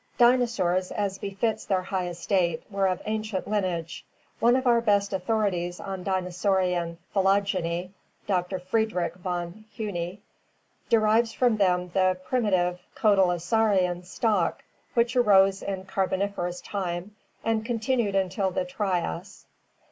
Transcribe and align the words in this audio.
—Dinosaurs, 0.17 0.89
as 0.91 1.19
befits 1.19 1.63
their 1.63 1.83
high 1.83 2.07
estate, 2.07 2.63
were 2.71 2.87
of 2.87 3.03
ancient 3.05 3.47
lineage. 3.47 4.03
One 4.39 4.55
of 4.55 4.65
our 4.65 4.81
best 4.81 5.13
authorities 5.13 5.79
on 5.79 6.01
dinosaurian 6.03 6.97
phy 7.13 7.21
logeny, 7.21 7.91
Doctor 8.25 8.57
Friedrich 8.57 9.13
von 9.13 9.65
Huene, 9.77 10.17
derives 10.89 11.37
them 11.37 11.57
from 11.59 11.87
the 11.89 12.17
primi 12.27 12.49
tive 12.49 12.79
cotylosaurian 12.95 14.03
stock 14.03 14.63
which 14.95 15.15
arose 15.15 15.61
in 15.61 15.85
Carboniferous 15.85 16.61
time 16.61 17.15
and 17.45 17.59
REPTILES 17.59 17.67
AND 17.67 17.67
DINOSAURS 17.67 17.67
503 17.67 17.67
continued 17.67 18.15
until 18.15 18.49
the 18.49 18.65
Trias. 18.65 19.45